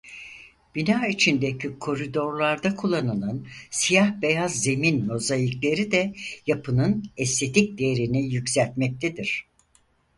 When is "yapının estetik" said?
6.47-7.77